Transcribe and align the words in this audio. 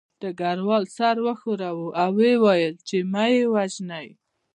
ډګروال 0.21 0.83
سر 0.95 1.15
وښوراوه 1.25 1.87
او 2.01 2.11
ویې 2.17 2.35
ویل 2.43 2.75
چې 2.87 2.97
مه 3.11 3.23
یې 3.33 3.43
وژنئ 3.53 4.07